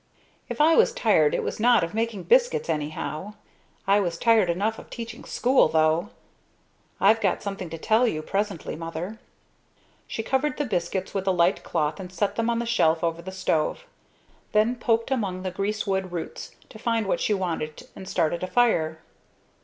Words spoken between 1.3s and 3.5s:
it was not of making biscuits anyhow.